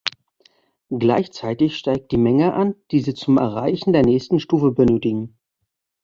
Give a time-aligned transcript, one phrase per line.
[0.89, 5.35] Gleichzeitig steigt die Menge an, die Sie zum Erreichen der nächsten Stufe benötigen.